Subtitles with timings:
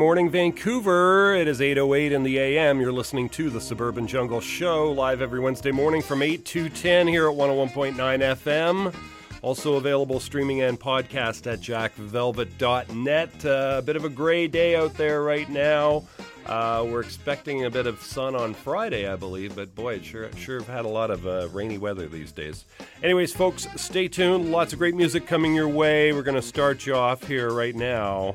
[0.00, 1.34] morning, Vancouver.
[1.34, 2.80] It is 8:08 in the AM.
[2.80, 7.06] You're listening to the Suburban Jungle Show live every Wednesday morning from 8 to 10
[7.06, 8.94] here at 101.9 FM.
[9.42, 13.44] Also available streaming and podcast at jackvelvet.net.
[13.44, 16.04] Uh, a bit of a gray day out there right now.
[16.46, 20.32] Uh, we're expecting a bit of sun on Friday, I believe, but boy, it sure
[20.32, 22.64] sure have had a lot of uh, rainy weather these days.
[23.02, 24.50] Anyways, folks, stay tuned.
[24.50, 26.14] Lots of great music coming your way.
[26.14, 28.32] We're going to start you off here right now.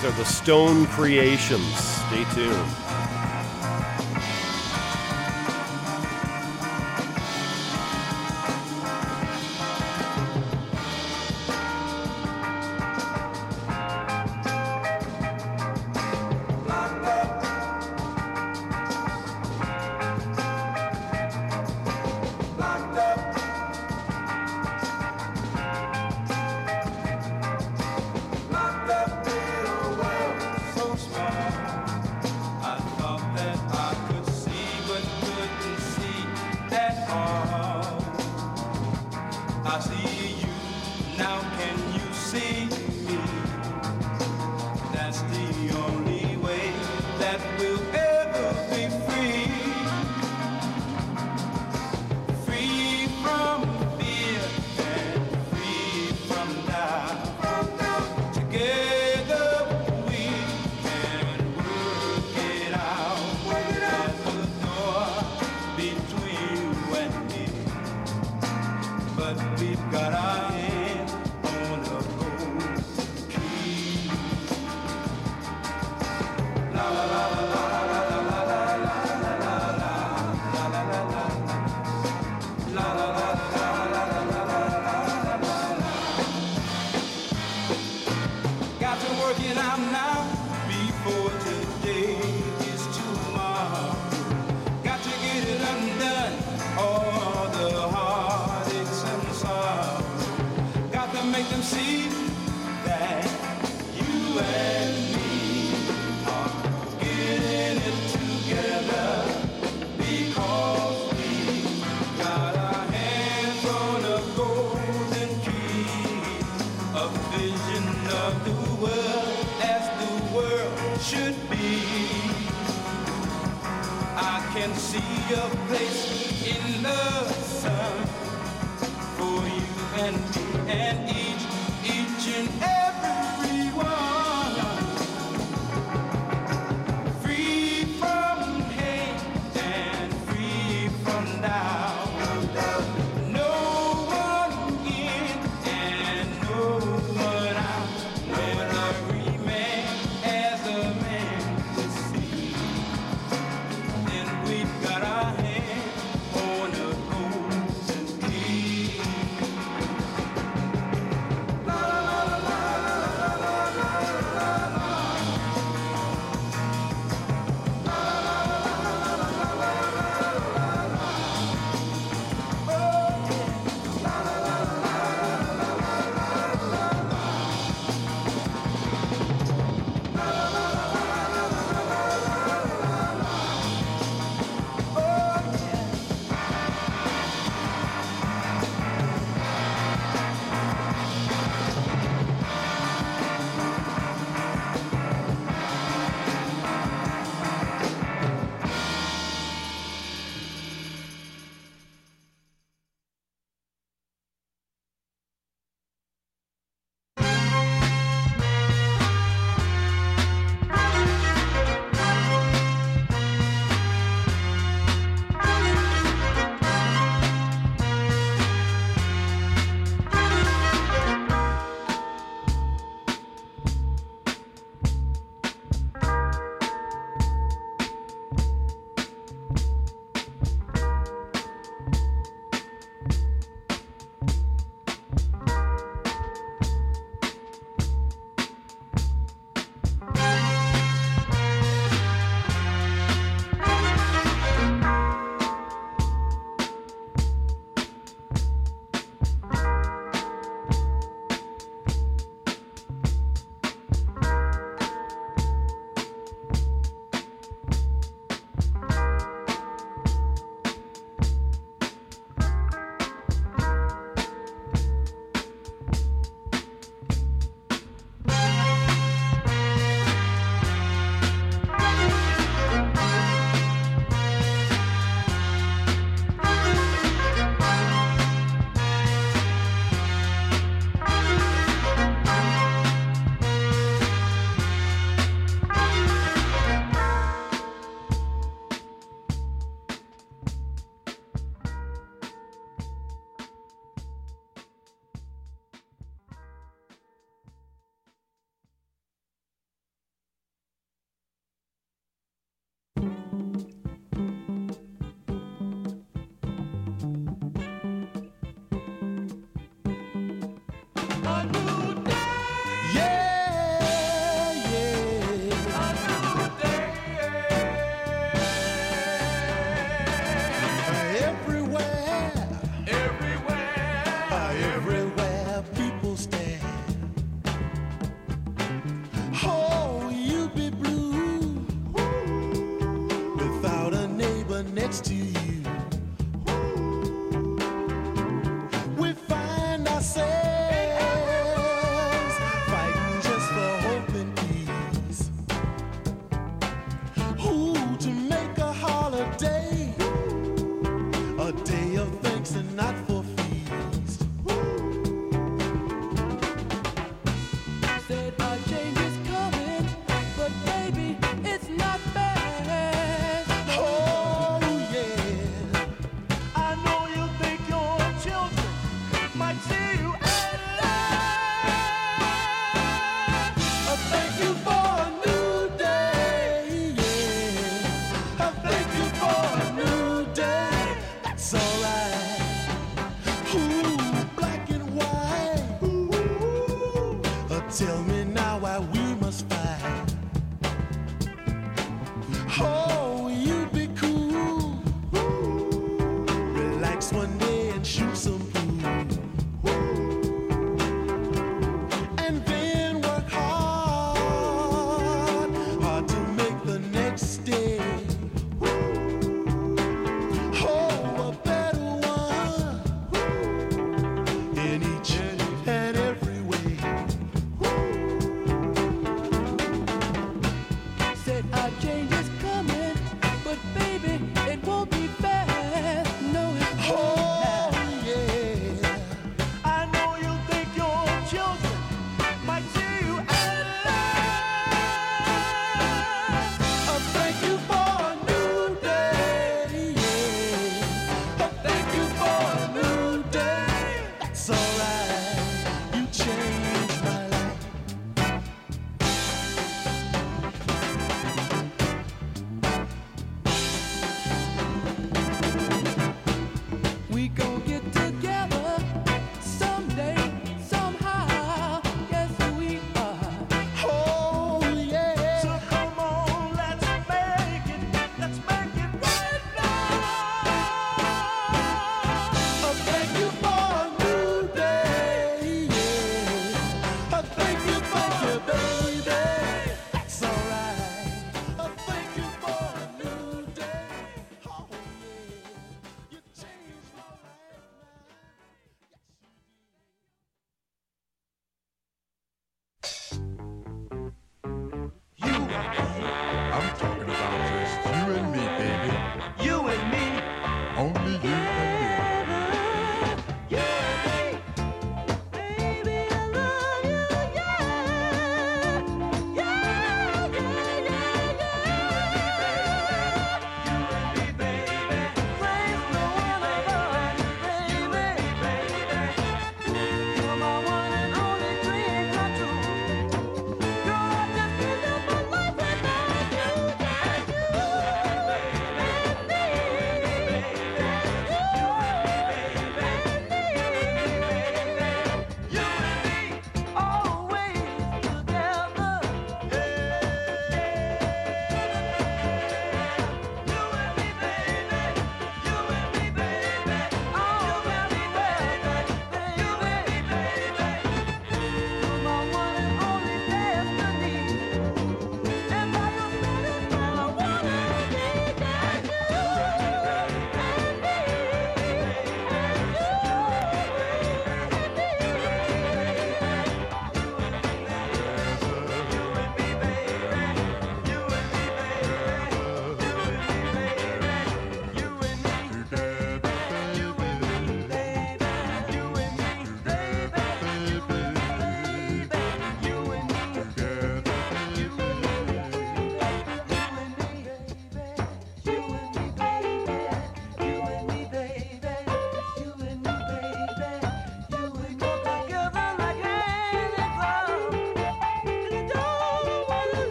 [0.00, 1.74] These are the Stone Creations.
[1.76, 2.89] Stay tuned.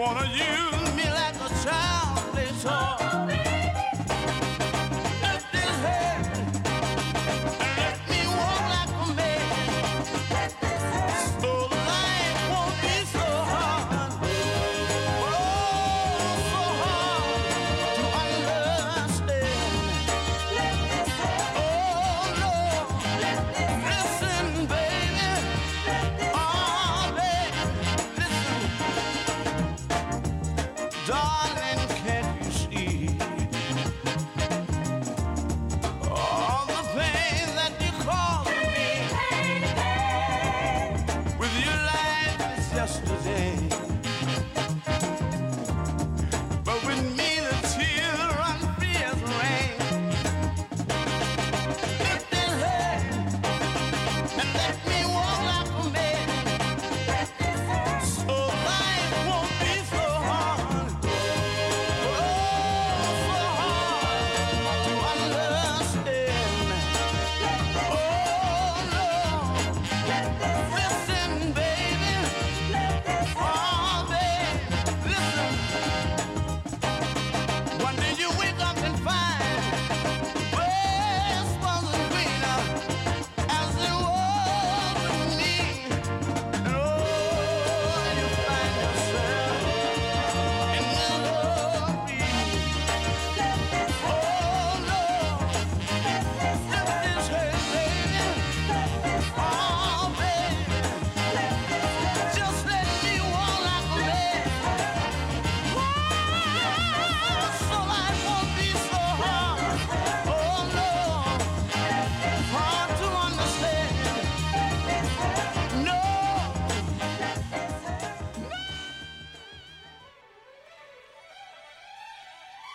[0.00, 0.77] With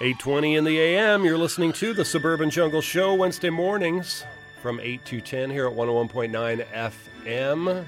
[0.03, 1.23] 8:20 in the AM.
[1.23, 4.25] You're listening to the Suburban Jungle Show Wednesday mornings
[4.61, 7.85] from 8 to 10 here at 101.9 FM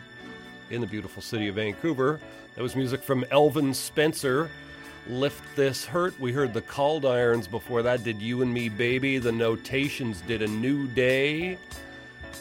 [0.69, 2.21] in the beautiful city of Vancouver.
[2.55, 4.49] That was music from Elvin Spencer.
[5.09, 6.17] Lift This Hurt.
[6.17, 8.05] We heard the Called Irons before that.
[8.05, 9.17] Did You and Me Baby.
[9.17, 11.57] The Notations did A New Day.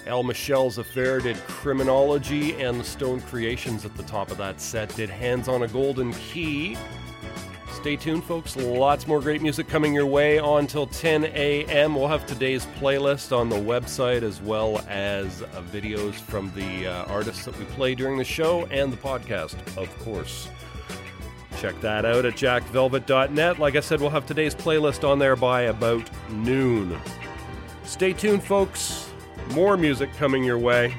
[0.06, 4.94] El Michels Affair did Criminology, and the Stone Creations at the top of that set
[4.94, 6.78] did Hands on a Golden Key.
[7.84, 8.56] Stay tuned, folks.
[8.56, 11.94] Lots more great music coming your way on till 10 a.m.
[11.94, 17.04] We'll have today's playlist on the website as well as uh, videos from the uh,
[17.12, 20.48] artists that we play during the show and the podcast, of course.
[21.58, 23.58] Check that out at jackvelvet.net.
[23.58, 26.98] Like I said, we'll have today's playlist on there by about noon.
[27.82, 29.10] Stay tuned, folks.
[29.50, 30.94] More music coming your way.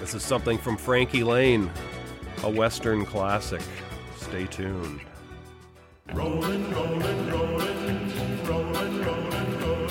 [0.00, 1.70] This is something from Frankie Laine,
[2.42, 3.62] a Western classic.
[4.16, 5.02] Stay tuned.
[6.14, 8.10] Rolling, rolling, rolling,
[8.44, 9.88] rolling, rolling, rolling.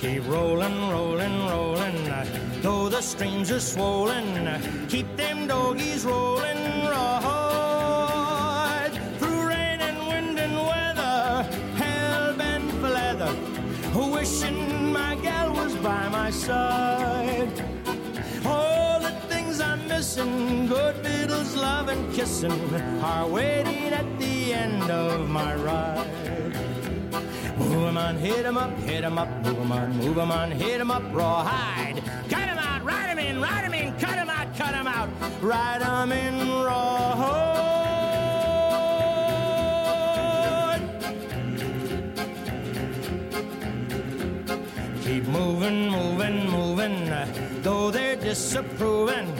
[0.00, 2.04] Keep rolling, rolling, rolling,
[2.62, 4.60] though the streams are swollen.
[4.88, 7.49] Keep them doggies rolling, right
[16.30, 17.64] my side.
[18.46, 22.52] All the things I'm missing, good fiddles, love and kissing,
[23.02, 26.06] are waiting at the end of my ride.
[27.58, 30.50] Move 'em on, hit 'em up, hit 'em up, move 'em on, move 'em on,
[30.52, 32.00] hit 'em up, rawhide.
[32.28, 35.08] Cut 'em out, ride 'em in, ride 'em in, cut 'em out, cut 'em out,
[35.42, 37.59] ride 'em in, rawhide.
[45.30, 47.10] Moving, moving, moving,
[47.62, 49.32] though they're disapproving.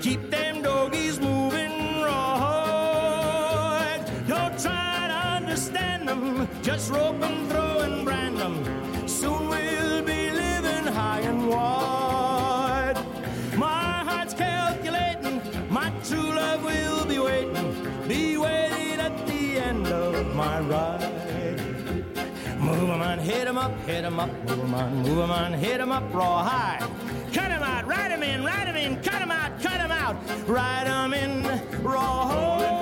[0.00, 4.04] Keep them doggies moving, rawhide.
[4.28, 9.08] Don't try to understand them, just rope and throw and brand them.
[9.08, 12.96] Soon we'll be living high and wide.
[13.56, 17.74] My heart's calculating, my true love will be waiting,
[18.06, 21.11] be waiting at the end of my ride.
[23.22, 26.02] Hit 'em up, hit 'em up, move 'em on, move 'em on, hit 'em up,
[26.12, 26.80] rawhide.
[27.32, 30.16] Cut 'em out, ride 'em in, ride 'em in, cut 'em out, cut 'em out,
[30.48, 31.44] ride 'em in,
[31.84, 32.62] rawhide.
[32.62, 32.81] Yeah!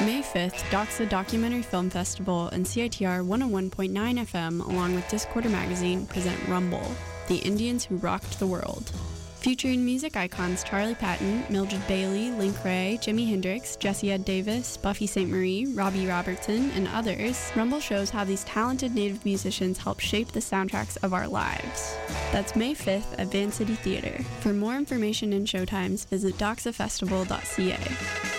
[0.00, 6.38] May 5th, Doxa Documentary Film Festival and CITR 101.9 FM, along with Discorder Magazine, present
[6.46, 6.94] Rumble,
[7.26, 8.92] the Indians who rocked the world.
[9.40, 15.08] Featuring music icons Charlie Patton, Mildred Bailey, Link Wray, Jimi Hendrix, Jesse Ed Davis, Buffy
[15.08, 20.38] Sainte-Marie, Robbie Robertson, and others, Rumble shows how these talented native musicians help shape the
[20.38, 21.96] soundtracks of our lives.
[22.30, 24.22] That's May 5th at Vancity Theater.
[24.42, 28.37] For more information and showtimes, visit doxafestival.ca.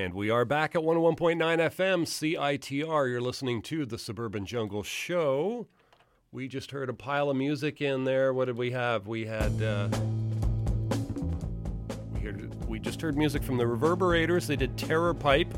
[0.00, 3.10] And we are back at 101.9 FM, CITR.
[3.10, 5.66] You're listening to the Suburban Jungle Show.
[6.32, 8.32] We just heard a pile of music in there.
[8.32, 9.06] What did we have?
[9.06, 9.62] We had.
[9.62, 9.90] Uh,
[12.14, 14.46] we, heard, we just heard music from the Reverberators.
[14.46, 15.52] They did Terror Pipe.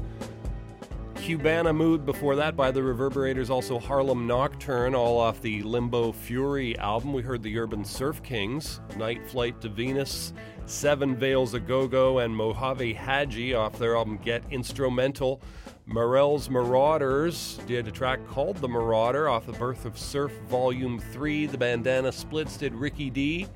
[1.22, 6.76] Cubana Mood before that by the Reverberators, also Harlem Nocturne, all off the Limbo Fury
[6.78, 7.12] album.
[7.12, 10.32] We heard the Urban Surf Kings, Night Flight to Venus,
[10.66, 15.40] Seven Veils a Go Go, and Mojave Hadji off their album Get Instrumental.
[15.86, 21.46] Morel's Marauders did a track called The Marauder off the Birth of Surf Volume 3.
[21.46, 23.46] The Bandana Splits did Ricky D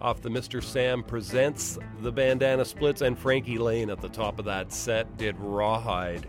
[0.00, 0.62] off the Mr.
[0.62, 5.34] Sam Presents the Bandana Splits, and Frankie Laine at the top of that set did
[5.40, 6.28] Rawhide.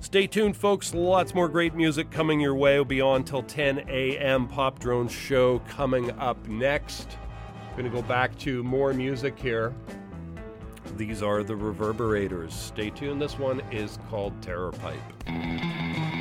[0.00, 0.94] Stay tuned, folks.
[0.94, 2.76] Lots more great music coming your way.
[2.76, 4.46] We'll be on till 10 a.m.
[4.46, 7.16] Pop Drone Show coming up next.
[7.72, 9.74] Going to go back to more music here.
[10.96, 12.52] These are the Reverberators.
[12.52, 13.20] Stay tuned.
[13.20, 16.15] This one is called Terror Pipe.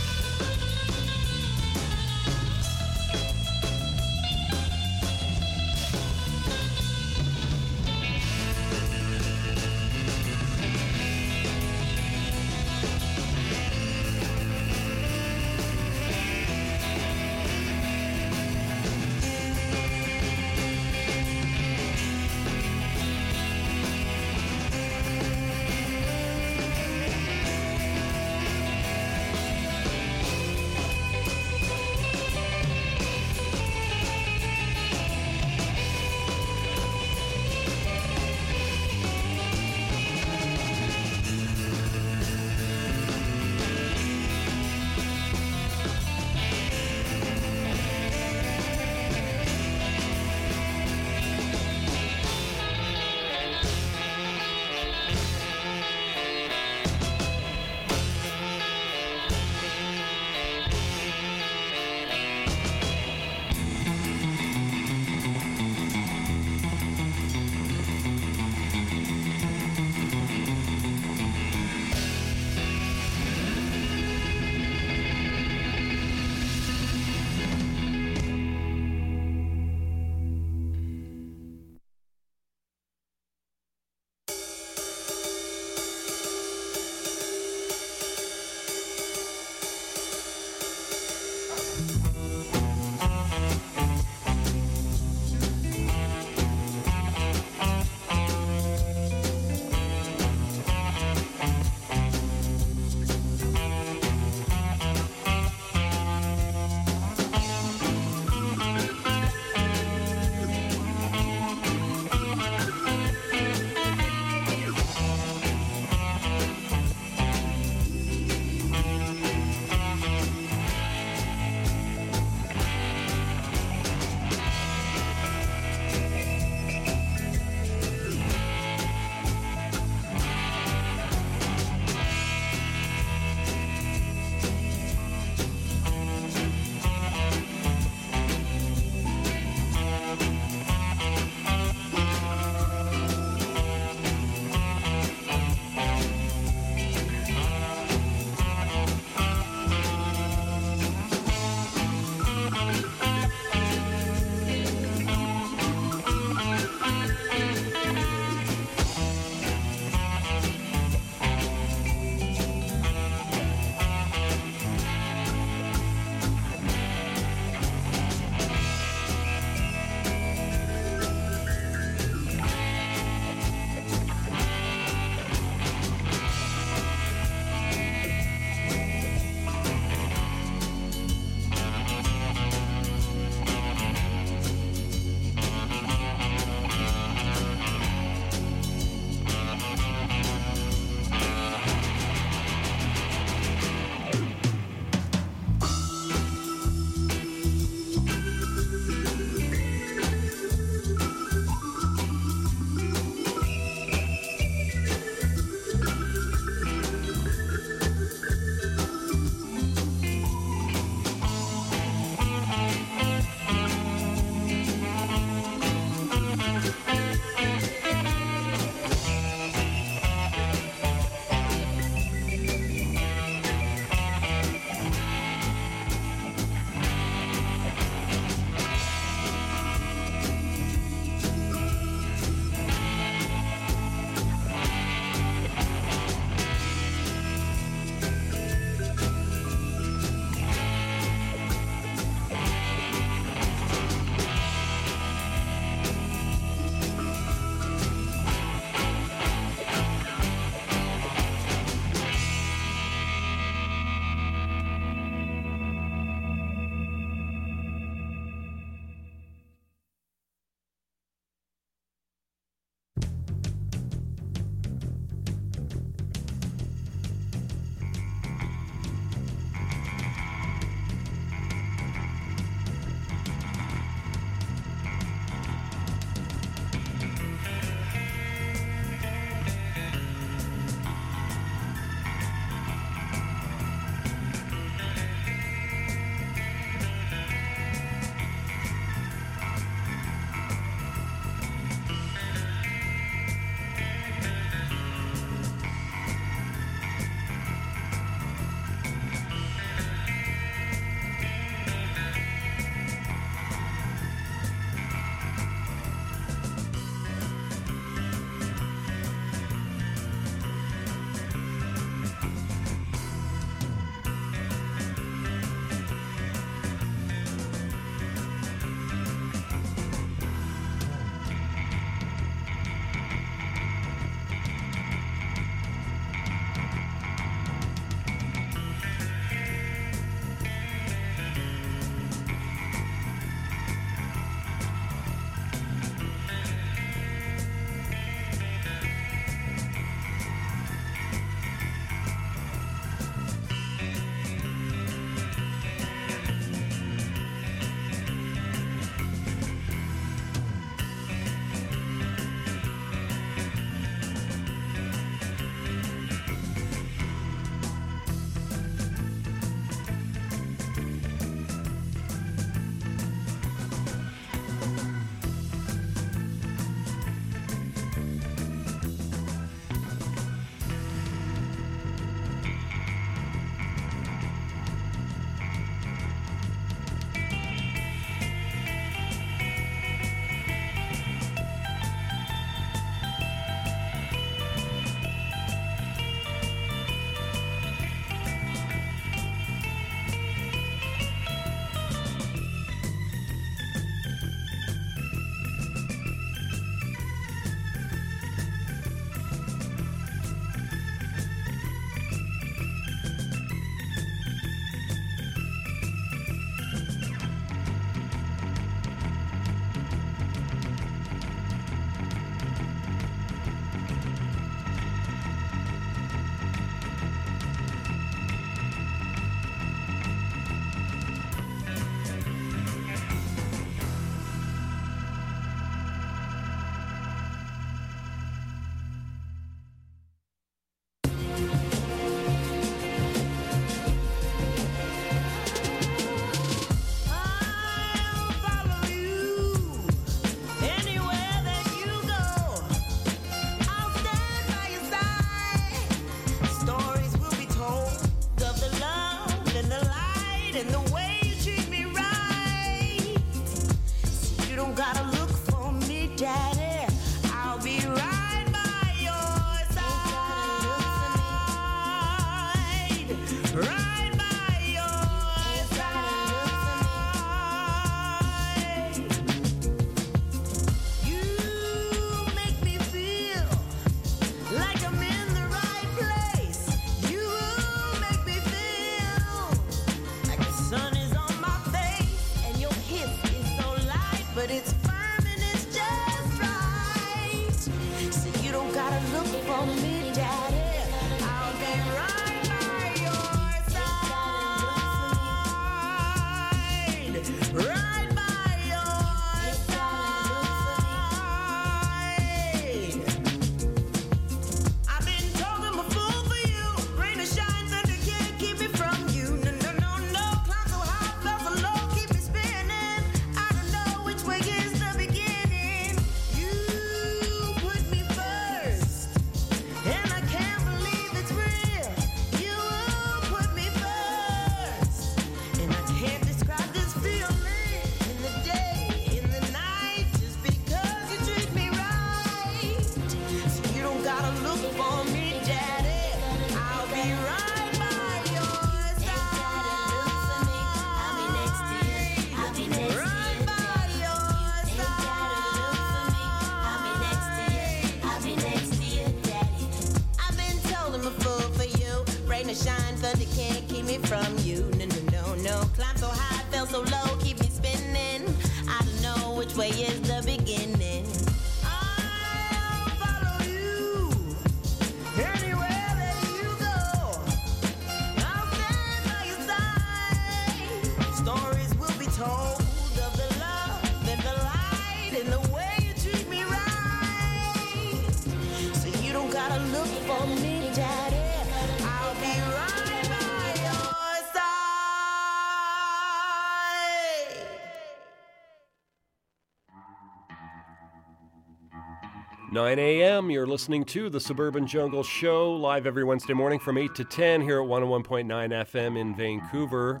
[592.62, 593.28] 9 a.m.
[593.28, 597.40] You're listening to the Suburban Jungle Show live every Wednesday morning from 8 to 10
[597.40, 600.00] here at 101.9 FM in Vancouver.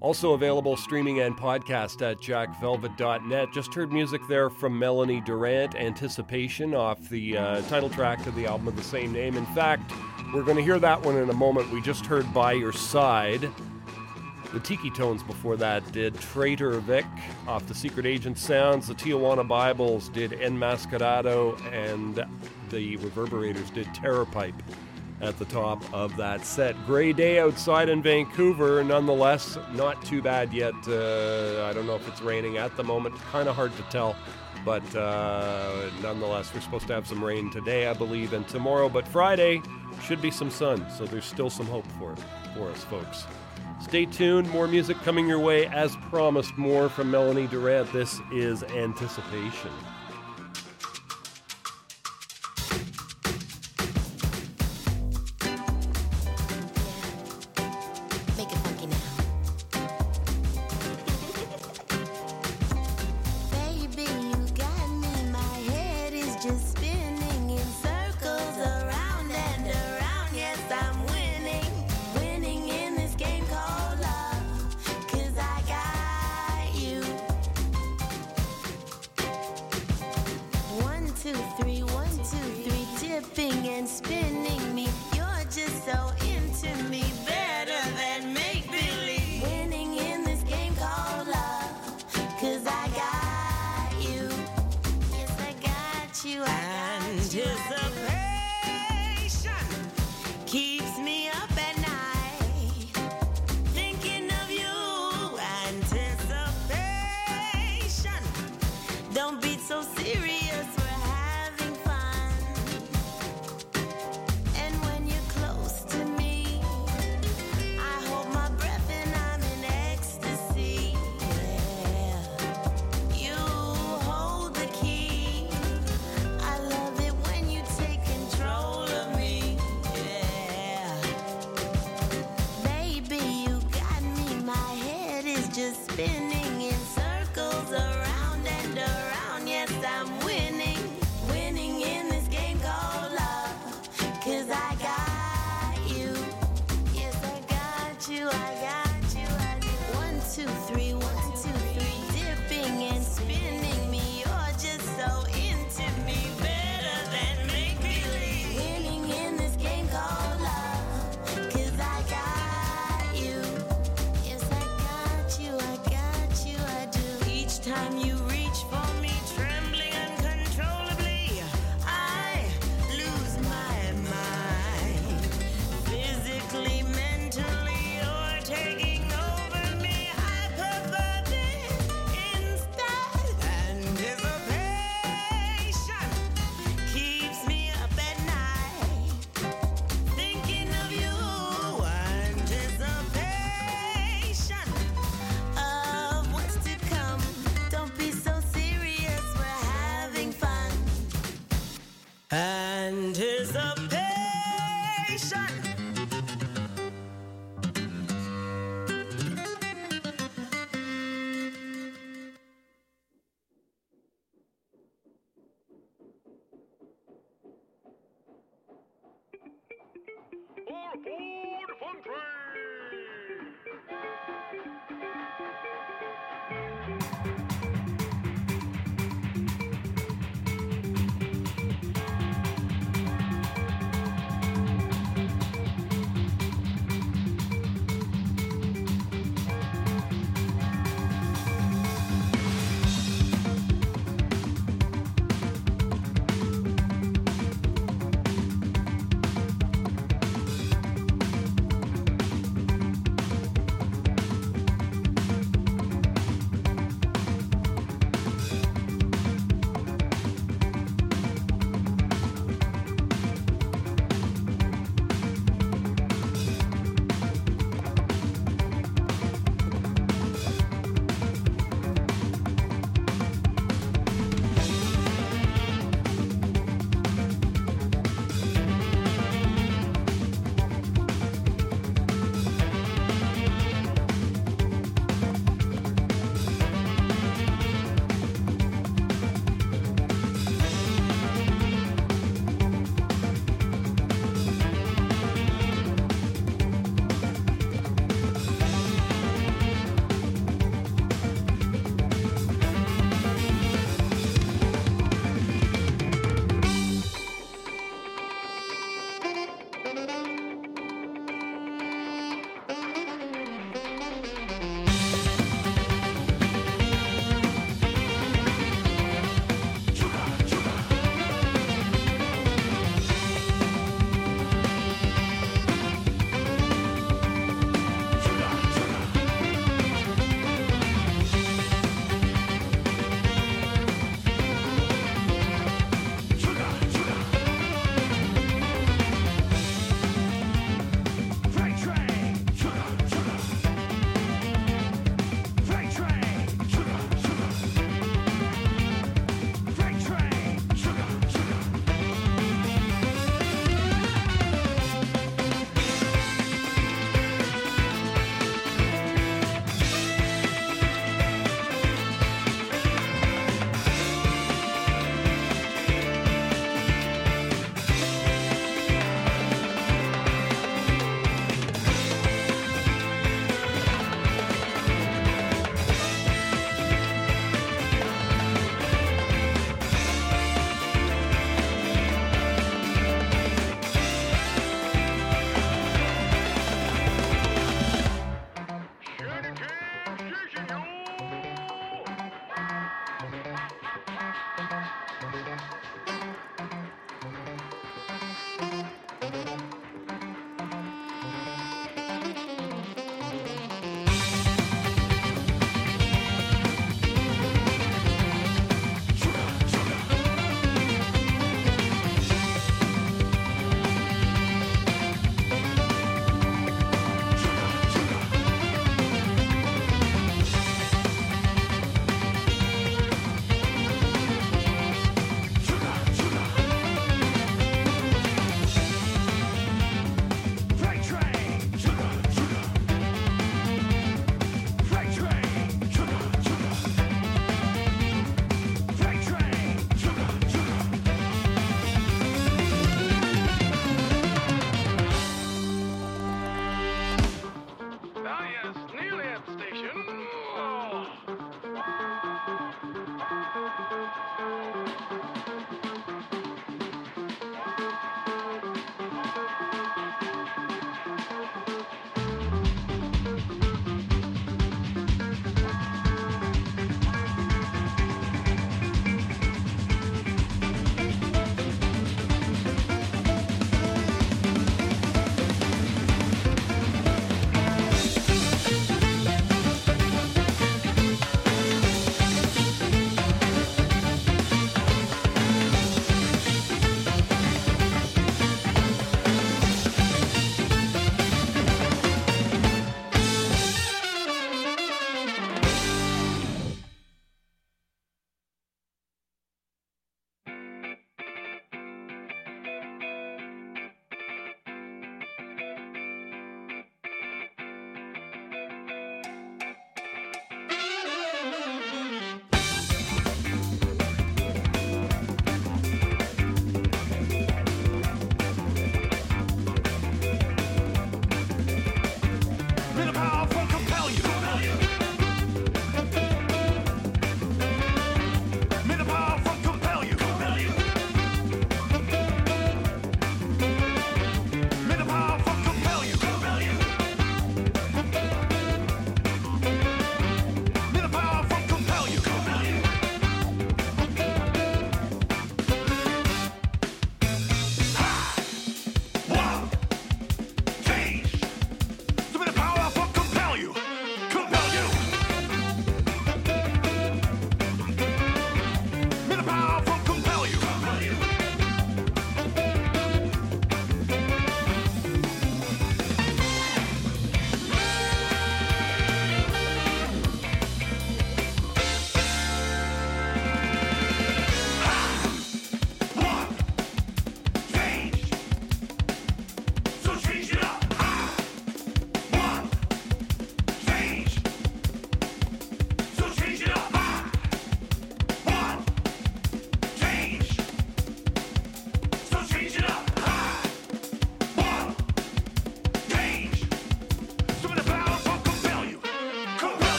[0.00, 3.48] Also available streaming and podcast at jackvelvet.net.
[3.50, 8.44] Just heard music there from Melanie Durrant, Anticipation, off the uh, title track to the
[8.44, 9.34] album of the same name.
[9.34, 9.90] In fact,
[10.34, 11.70] we're going to hear that one in a moment.
[11.70, 13.50] We just heard By Your Side.
[14.52, 17.04] The Tiki Tones before that did Trader Vic
[17.46, 18.86] off the Secret Agent Sounds.
[18.86, 22.24] The Tijuana Bibles did Enmascarado, and
[22.70, 24.54] the Reverberators did Terror Pipe
[25.20, 26.74] at the top of that set.
[26.86, 30.74] Gray day outside in Vancouver, nonetheless, not too bad yet.
[30.86, 34.16] Uh, I don't know if it's raining at the moment, kind of hard to tell.
[34.64, 38.88] But uh, nonetheless, we're supposed to have some rain today, I believe, and tomorrow.
[38.88, 39.60] But Friday
[40.02, 42.18] should be some sun, so there's still some hope for it
[42.56, 43.26] for us, folks.
[43.80, 44.50] Stay tuned.
[44.50, 46.56] More music coming your way as promised.
[46.56, 47.92] More from Melanie Durrant.
[47.92, 49.70] This is Anticipation.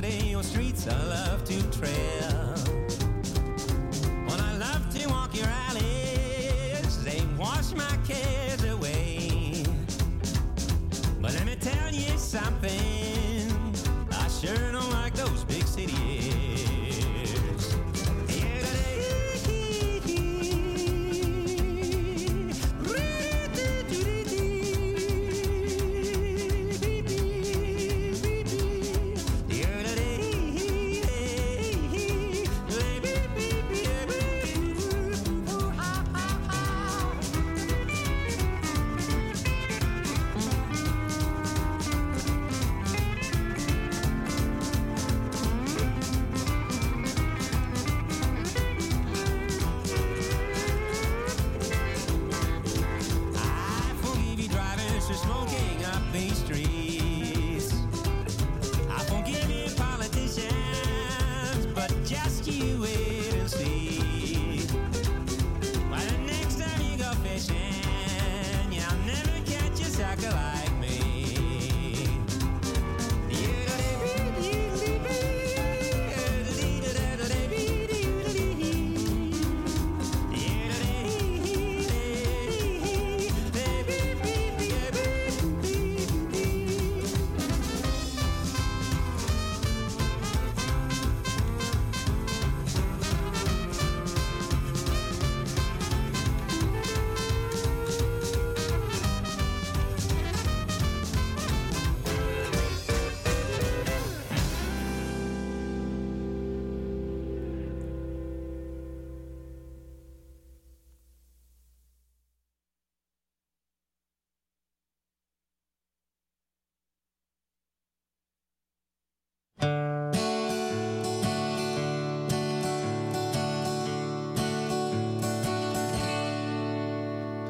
[0.00, 2.19] Saturday on streets I love to tread.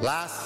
[0.01, 0.40] Last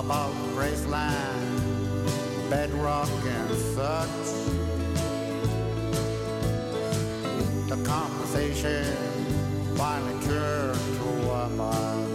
[0.00, 4.08] about Graceland, bedrock and such.
[7.68, 8.96] The conversation
[9.76, 12.06] finally turned to a man.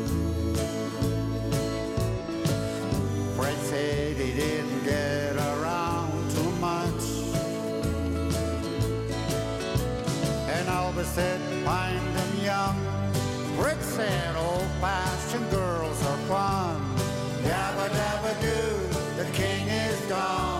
[3.35, 7.03] Fred said he didn't get around too much.
[10.49, 12.77] And Albert said, find them young.
[13.57, 16.84] Fred said, old-fashioned girls are fun
[18.41, 18.87] knew
[19.17, 20.54] the king is gone.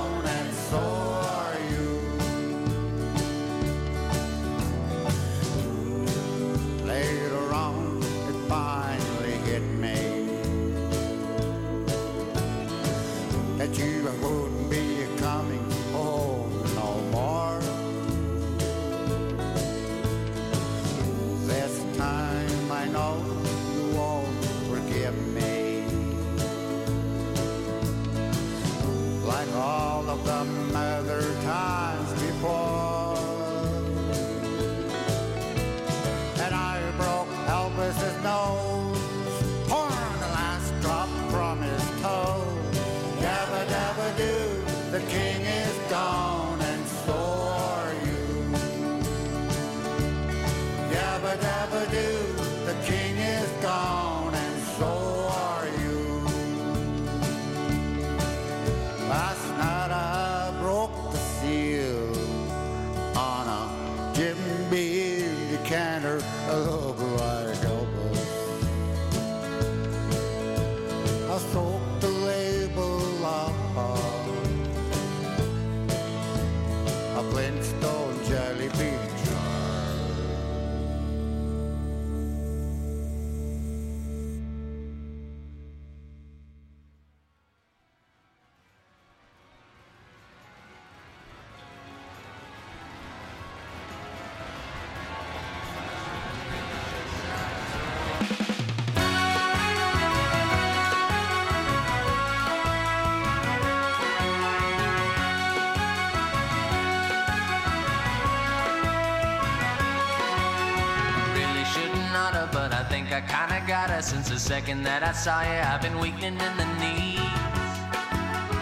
[115.15, 117.23] I saw you, I've been weakening in the knees.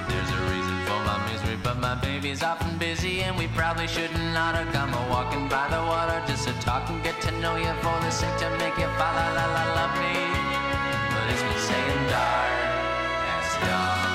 [0.05, 4.38] There's a reason for my misery, but my baby's often busy, and we probably shouldn't
[4.38, 7.73] oughta come a walking by the water just to talk and get to know you
[7.81, 10.13] for the sake to make you fall la la la love me.
[11.09, 12.53] But it's been saying dark
[13.34, 14.11] as dawn.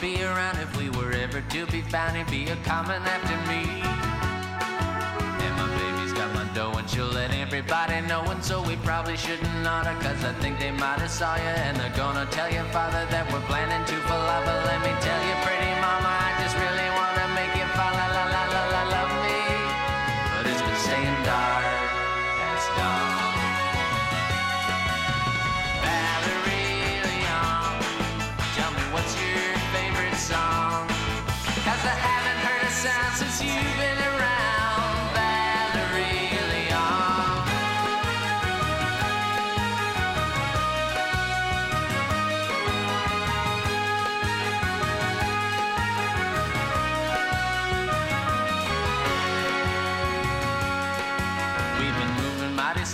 [0.00, 0.58] Be around?
[0.58, 3.93] If we were ever to be found, he'd be a coming after me.
[7.54, 8.22] Everybody know.
[8.34, 11.54] And so we probably shouldn't oughta, cause I think they might have saw you.
[11.66, 14.42] And they're gonna tell your father that we're planning to out.
[14.42, 16.53] But let me tell you, pretty mama, I just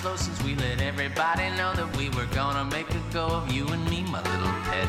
[0.01, 3.69] slow since we let everybody know that we were gonna make a go of you
[3.69, 4.89] and me, my little pet.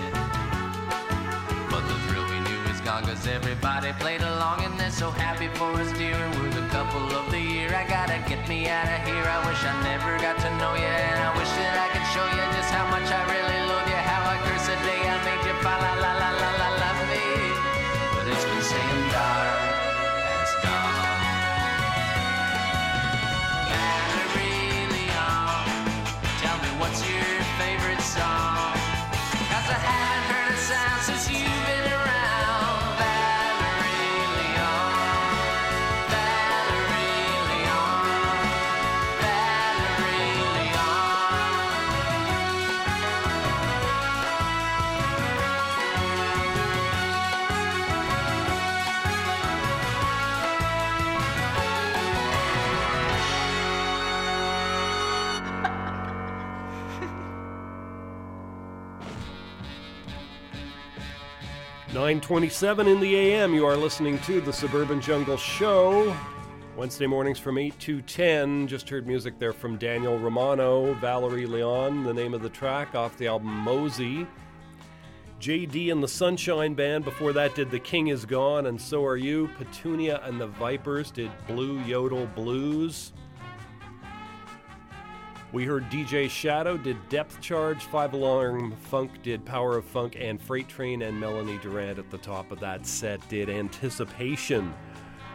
[1.67, 5.49] But the thrill we knew is gone cause everybody played along and they're so happy
[5.59, 6.15] for us, dear.
[6.39, 7.75] We're the couple of the year.
[7.75, 9.25] I gotta get me out of here.
[9.27, 12.27] I wish I never got to know you and I wish that I could show
[12.31, 12.90] you just how
[62.11, 66.13] 927 in the AM, you are listening to the Suburban Jungle Show.
[66.75, 68.67] Wednesday mornings from 8 to 10.
[68.67, 73.17] Just heard music there from Daniel Romano, Valerie Leon, the name of the track off
[73.17, 74.27] the album Mosey.
[75.39, 79.15] JD and the Sunshine Band, before that, did The King Is Gone and So Are
[79.15, 79.49] You.
[79.57, 83.13] Petunia and the Vipers did Blue Yodel Blues.
[85.53, 90.41] We heard DJ Shadow did Depth Charge, Five Alarm Funk did Power of Funk, and
[90.41, 94.73] Freight Train and Melanie Durrant at the top of that set did Anticipation.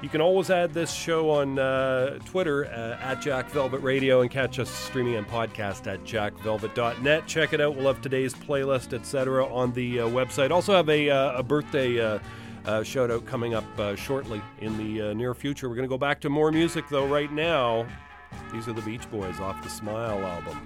[0.03, 4.31] You can always add this show on uh, Twitter uh, at Jack Velvet Radio and
[4.31, 7.27] catch us streaming and podcast at jackvelvet.net.
[7.27, 7.77] Check it out.
[7.77, 10.51] We'll have today's playlist, etc., on the uh, website.
[10.51, 12.19] Also have a, uh, a birthday uh,
[12.67, 15.69] uh, shout out coming up uh, shortly in the uh, near future.
[15.69, 17.87] We're going to go back to more music, though, right now.
[18.53, 20.61] These are the Beach Boys off the Smile album.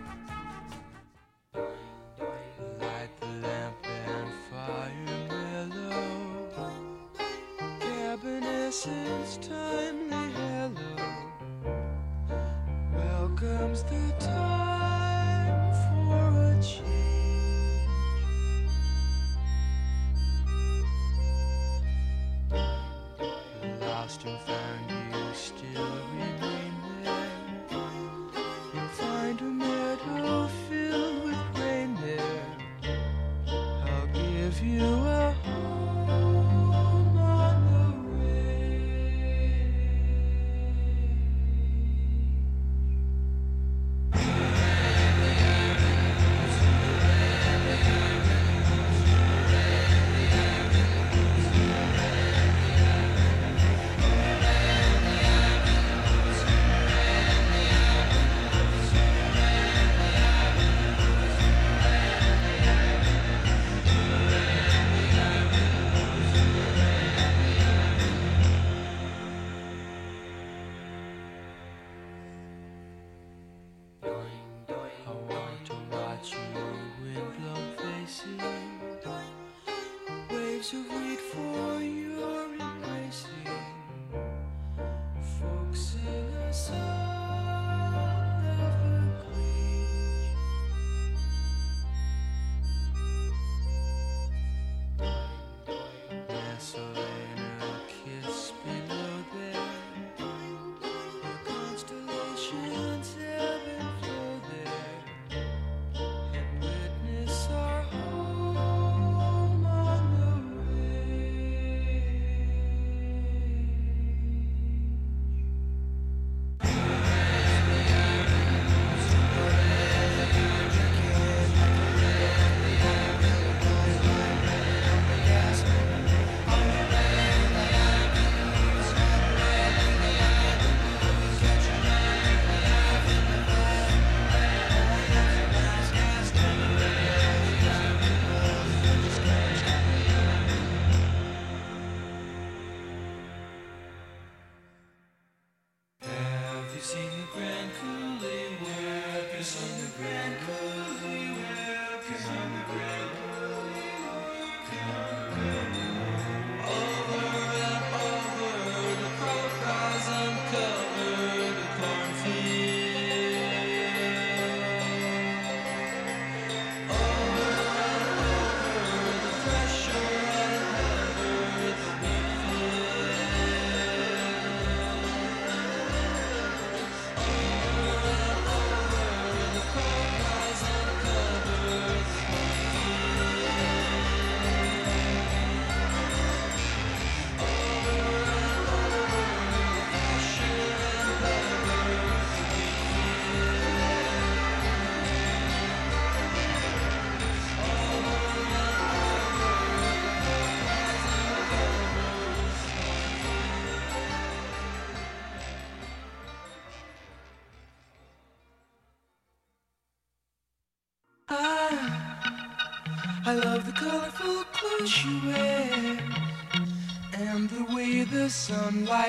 [9.40, 10.96] Timely hello.
[12.94, 17.88] Welcomes the time for a change.
[23.80, 24.89] Lost and found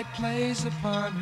[0.01, 1.20] sunlight plays upon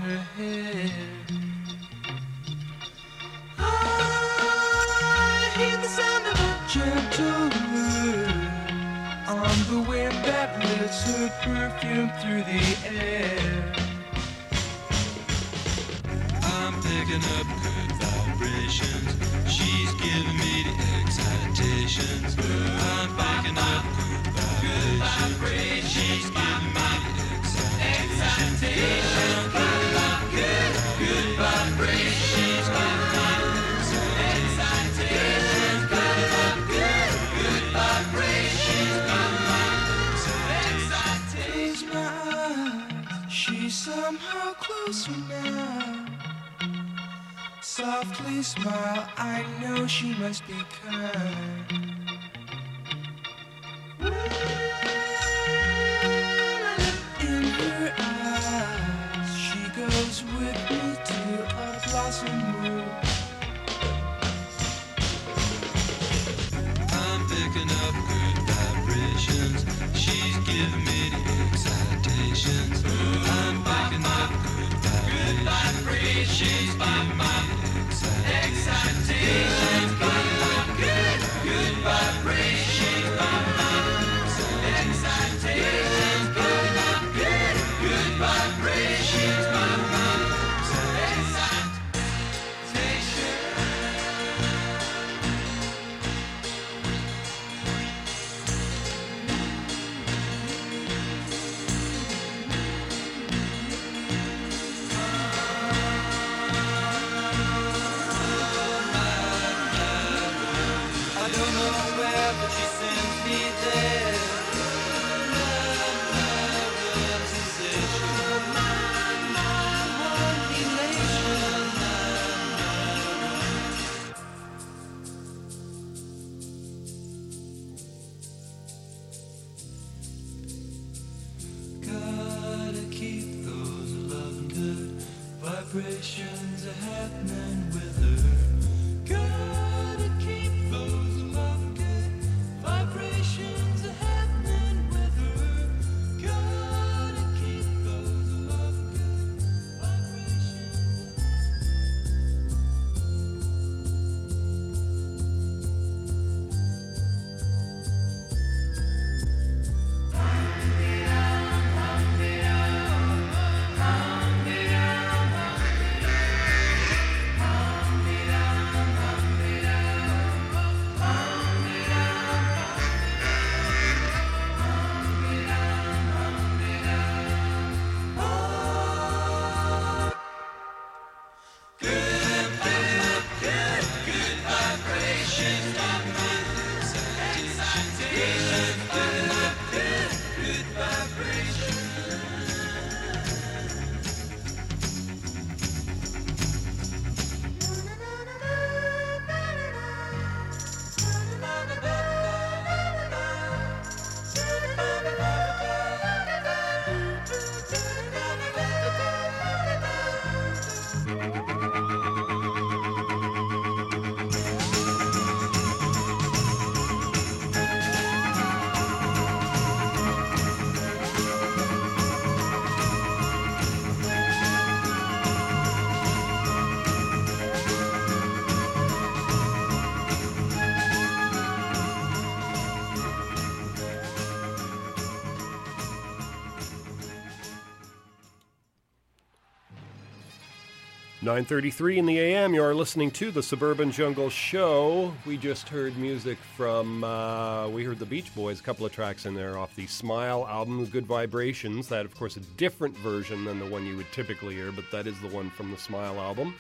[241.30, 242.56] 9:33 in the AM.
[242.56, 245.14] You are listening to the Suburban Jungle Show.
[245.28, 249.28] We just heard music from uh, we heard the Beach Boys, a couple of tracks
[249.28, 251.88] in there off the Smile album, Good Vibrations.
[251.88, 255.06] That, of course, a different version than the one you would typically hear, but that
[255.06, 256.56] is the one from the Smile album.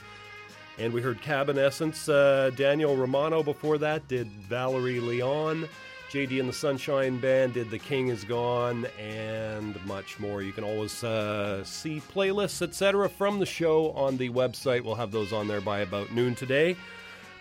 [0.77, 2.07] And we heard Cabin Essence.
[2.07, 5.67] Uh, Daniel Romano before that did Valerie Leon.
[6.09, 10.41] JD and the Sunshine Band did The King Is Gone and much more.
[10.41, 14.83] You can always uh, see playlists, etc., from the show on the website.
[14.83, 16.75] We'll have those on there by about noon today.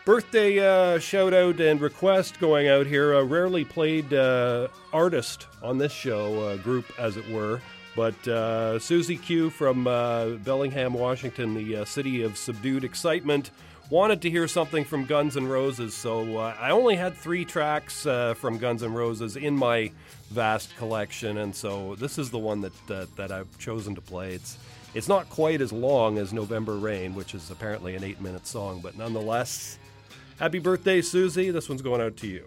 [0.04, 3.14] Birthday uh, shout out and request going out here.
[3.14, 7.62] A rarely played uh, artist on this show, uh, group as it were.
[7.96, 13.50] But uh, Susie Q from uh, Bellingham, Washington, the city of subdued excitement,
[13.90, 18.04] wanted to hear something from Guns N' Roses, so uh, I only had three tracks
[18.06, 19.90] uh, from Guns N' Roses in my
[20.30, 24.34] vast collection, and so this is the one that that, that I've chosen to play.
[24.34, 24.58] It's
[24.94, 28.96] it's not quite as long as November Rain, which is apparently an eight-minute song, but
[28.96, 29.78] nonetheless,
[30.38, 31.50] happy birthday, Susie!
[31.50, 32.46] This one's going out to you.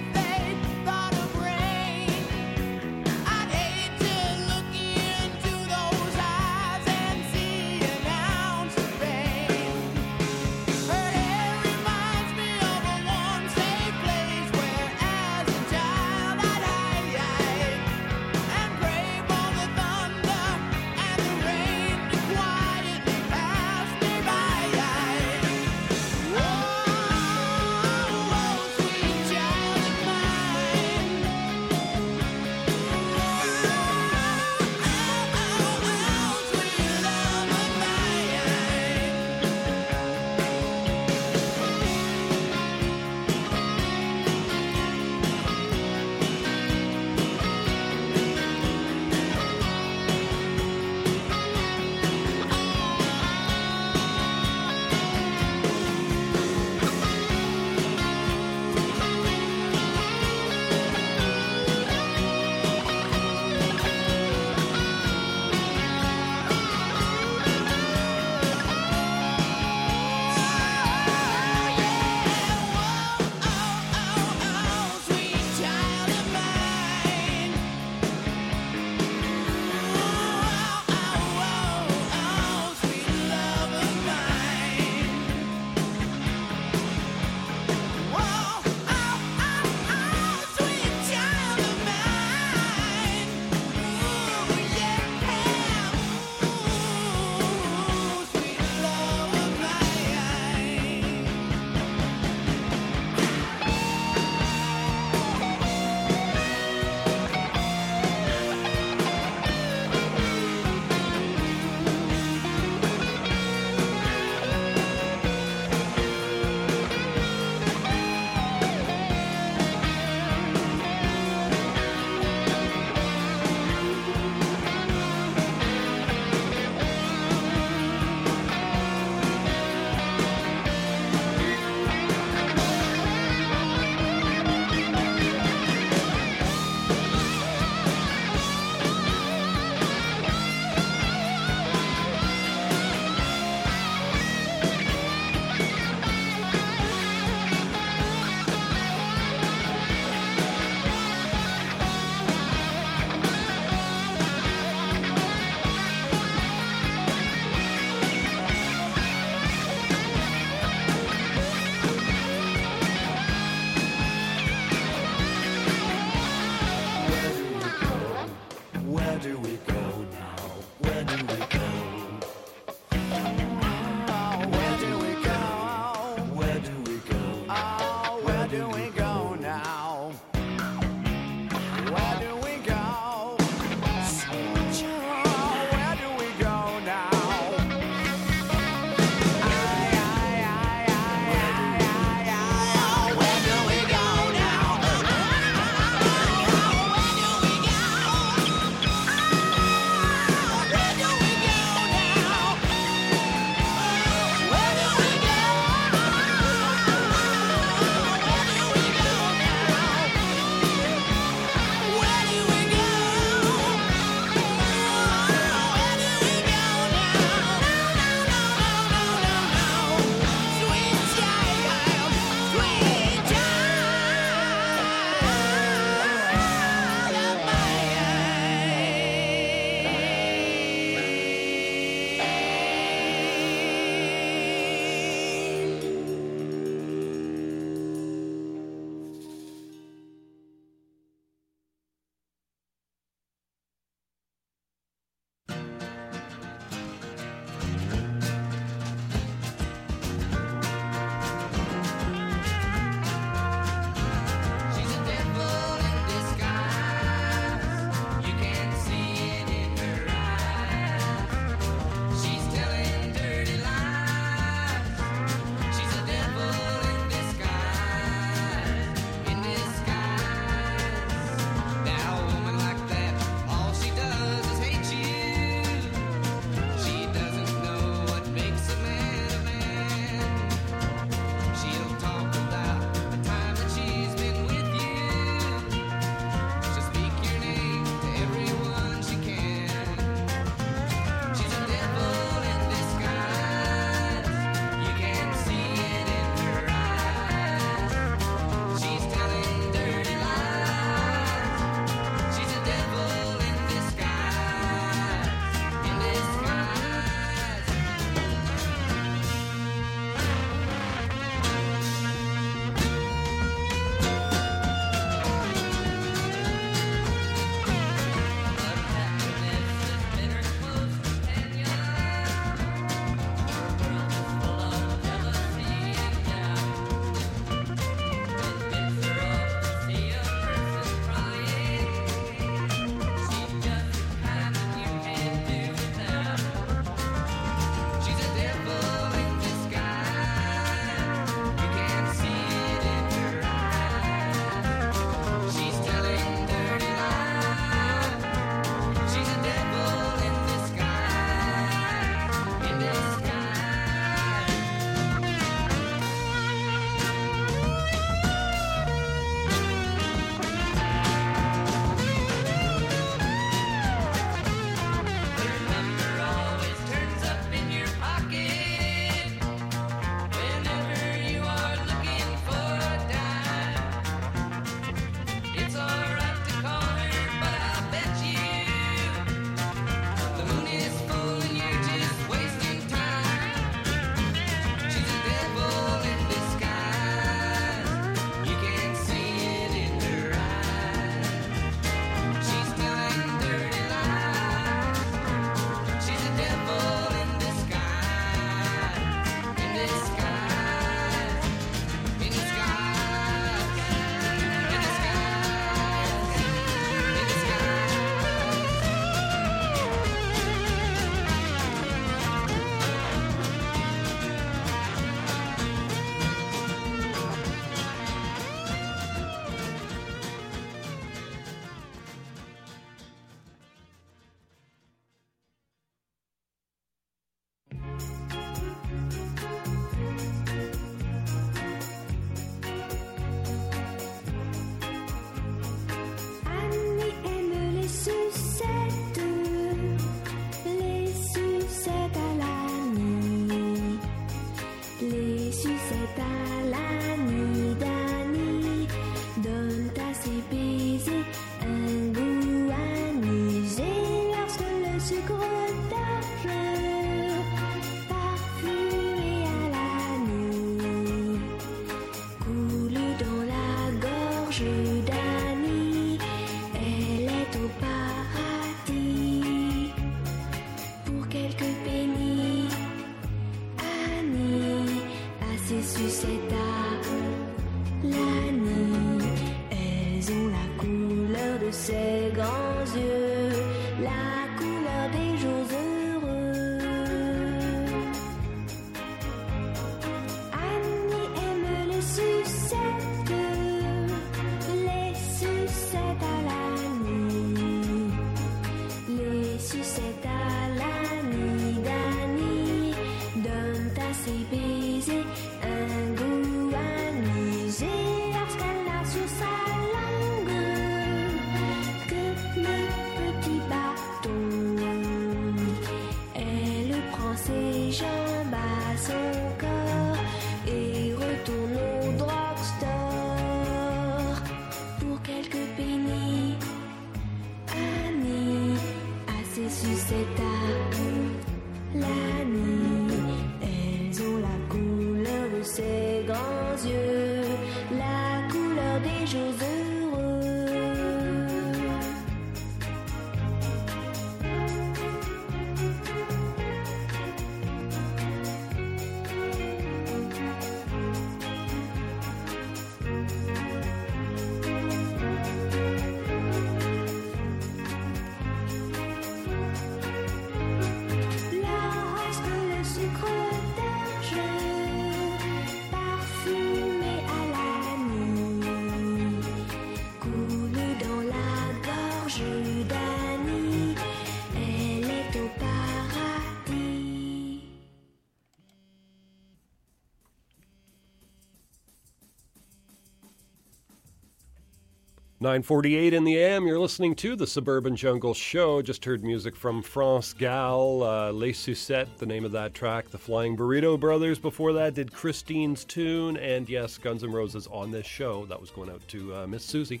[585.44, 588.80] 948 in the AM, you're listening to the Suburban Jungle Show.
[588.80, 593.10] Just heard music from France Gall, uh, Les Sucettes, the name of that track.
[593.10, 596.38] The Flying Burrito Brothers before that did Christine's Tune.
[596.38, 598.46] And yes, Guns N' Roses on this show.
[598.46, 600.00] That was going out to uh, Miss Susie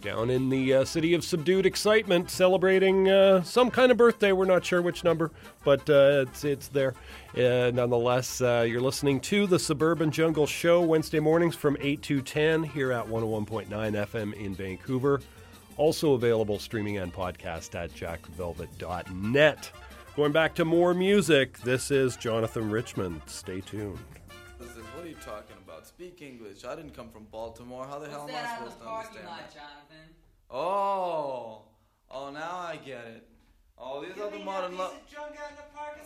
[0.00, 4.30] down in the uh, city of subdued excitement, celebrating uh, some kind of birthday.
[4.30, 5.32] We're not sure which number,
[5.64, 6.94] but uh, it's, it's there.
[7.34, 12.62] Uh, nonetheless, you're listening to the Suburban Jungle Show Wednesday mornings from 8 to 10
[12.62, 14.83] here at 101.9 FM in Vancouver.
[15.76, 19.70] Also available streaming and podcast at jackvelvet.net.
[20.16, 23.20] Going back to more music, this is Jonathan Richman.
[23.26, 23.98] Stay tuned.
[24.60, 25.86] Listen, what are you talking about?
[25.86, 26.64] Speak English.
[26.64, 27.84] I didn't come from Baltimore.
[27.84, 29.52] How the hell What's am I that out in supposed to understand lot, that?
[29.54, 30.14] Jonathan?
[30.50, 31.62] Oh,
[32.10, 33.26] oh, now I get it.
[33.76, 34.98] Oh, these other modern lovers.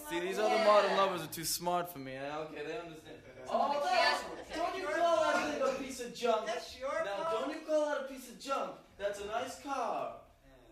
[0.09, 2.13] See, these other modern lovers are too smart for me.
[2.13, 3.19] Okay, they understand.
[3.51, 4.21] Oh, that,
[4.55, 6.47] don't you call that thing a piece of junk?
[6.47, 8.73] That's your Now, don't you call that a piece of junk?
[8.99, 10.17] That's a nice car.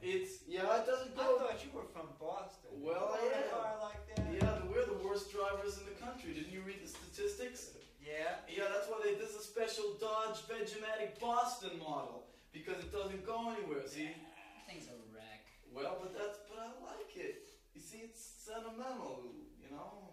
[0.02, 1.40] It's yeah, it doesn't go.
[1.40, 2.68] I thought you were from Boston.
[2.78, 3.50] Well, I You own a am.
[3.50, 4.28] car like that?
[4.28, 6.34] Yeah, we're the worst drivers in the country.
[6.34, 7.72] Didn't you read the statistics?
[7.98, 8.44] Yeah.
[8.46, 13.24] Yeah, that's why they, this is a special Dodge Veg-O-Matic Boston model because it doesn't
[13.26, 13.82] go anywhere.
[13.88, 14.12] See?
[14.12, 15.48] That thing's a wreck.
[15.74, 17.48] Well, but that's but I like it.
[17.74, 19.32] You see, it's sentimental.
[19.58, 20.05] You know.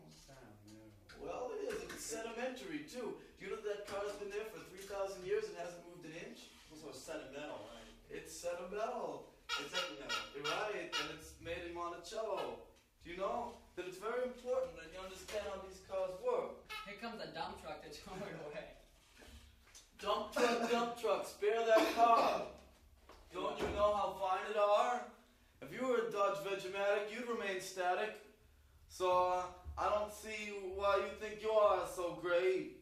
[1.24, 1.80] Well, it is.
[1.88, 3.16] It's sedimentary too.
[3.16, 6.16] Do you know that car's been there for three thousand years and hasn't moved an
[6.20, 6.52] inch?
[6.68, 7.88] It's So sentimental, right?
[8.12, 9.32] It's sentimental.
[9.56, 10.20] It's sentimental.
[10.44, 12.60] Right, and it's made in Monticello.
[13.04, 16.60] Do you know that it's very important that you understand how these cars work?
[16.84, 18.68] Here comes a dump truck to tow it away.
[20.04, 22.44] Dump truck, dump truck, spare that car.
[23.32, 25.02] Don't you know how fine it are?
[25.62, 28.20] If you were a Dodge Veg-O-Matic, you'd remain static.
[28.90, 29.44] So uh,
[29.78, 32.78] I don't see why you think you are so great.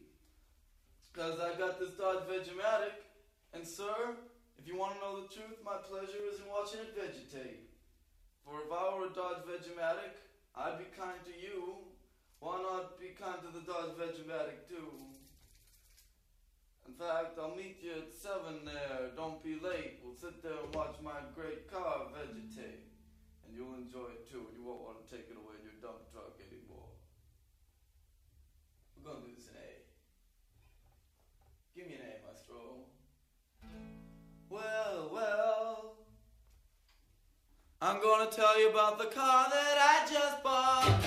[1.12, 3.00] Because I got this Dodge Veg-O-Matic.
[3.54, 4.16] And sir,
[4.58, 7.68] if you want to know the truth, my pleasure is in watching it vegetate.
[8.44, 10.16] For if I were a Dodge Veg-O-Matic,
[10.56, 11.80] I'd be kind to you.
[12.40, 14.88] Why not be kind to the Dodge Veg-O-Matic too?
[16.88, 19.12] In fact, I'll meet you at 7 there.
[19.16, 20.00] Don't be late.
[20.04, 22.84] We'll sit there and watch my great car vegetate.
[23.46, 25.78] And you'll enjoy it too, and you won't want to take it away in your
[25.80, 26.36] dump truck
[29.04, 29.68] We're gonna do this in A.
[31.74, 32.84] Give me an A, Maestro.
[34.48, 35.94] Well, well.
[37.80, 41.00] I'm gonna tell you about the car that I just bought.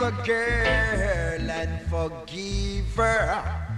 [0.00, 3.68] a girl and forgive her.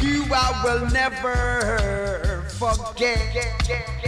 [0.00, 4.07] You I will never forget.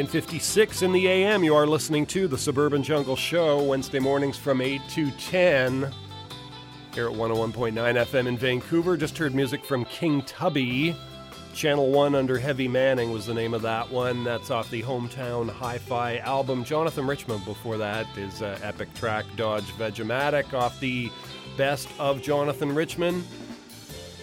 [0.00, 1.44] 956 in the AM.
[1.44, 5.92] You are listening to the Suburban Jungle Show, Wednesday mornings from 8 to 10.
[6.94, 8.96] Here at 101.9 FM in Vancouver.
[8.96, 10.96] Just heard music from King Tubby.
[11.52, 14.24] Channel 1 under Heavy Manning was the name of that one.
[14.24, 16.64] That's off the Hometown Hi Fi album.
[16.64, 21.10] Jonathan Richman before that is uh, epic track Dodge Veg-O-Matic off the
[21.58, 23.22] Best of Jonathan Richman.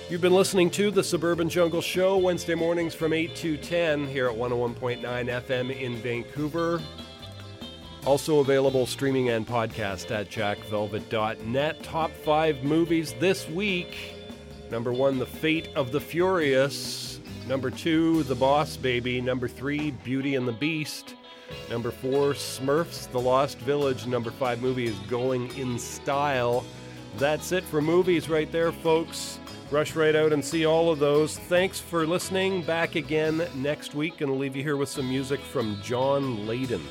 [0.10, 4.30] You've been listening to the Suburban Jungle Show Wednesday mornings from 8 to 10 here
[4.30, 6.82] at 101.9 FM in Vancouver.
[8.06, 11.84] Also available streaming and podcast at jackvelvet.net.
[11.84, 13.98] Top five movies this week.
[14.72, 17.20] Number one, The Fate of the Furious.
[17.46, 19.20] Number two, The Boss Baby.
[19.20, 21.16] Number three, Beauty and the Beast.
[21.70, 24.08] Number four, Smurfs, The Lost Village.
[24.08, 26.64] Number five movie is Going in Style.
[27.18, 29.40] That's it for movies right there, folks.
[29.70, 31.38] Rush right out and see all of those.
[31.38, 32.62] Thanks for listening.
[32.62, 36.82] Back again next week, and I'll leave you here with some music from John Layden.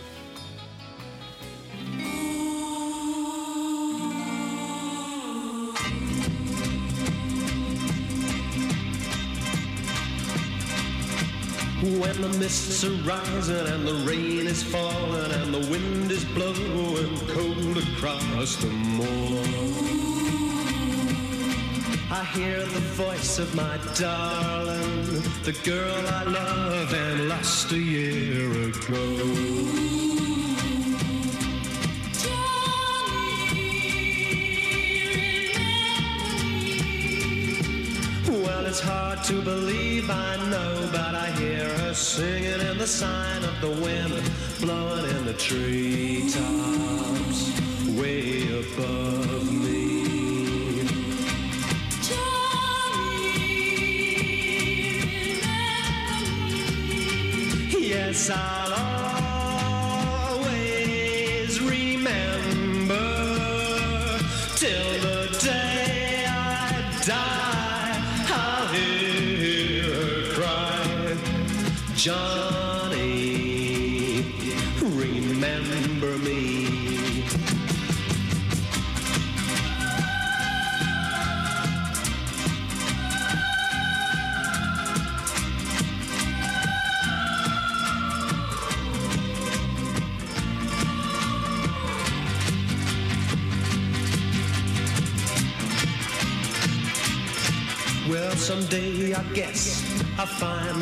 [11.99, 17.19] When the mists are rising and the rain is falling and the wind is blowing
[17.29, 20.16] cold across the moor.
[22.17, 28.51] I hear the voice of my darling, the girl I love and lost a year
[28.71, 29.05] ago.
[38.31, 43.45] Well, it's hard to believe, I know, but I hear her singing in the sign
[43.45, 44.23] of the wind,
[44.63, 46.41] blowing in the treetops,
[47.91, 50.06] way above me.
[57.97, 58.86] Yes, I'll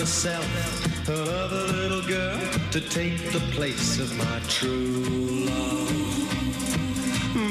[0.05, 2.39] myself another little girl
[2.71, 5.89] to take the place of my true love.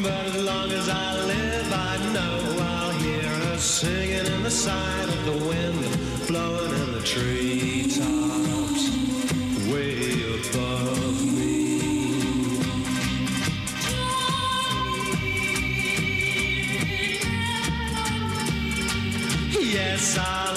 [0.03, 5.09] But as long as I live, I know I'll hear her singing in the side
[5.09, 8.84] of the wind, blowing in the treetops,
[9.71, 11.80] way above me.
[19.73, 20.52] Yes, I'll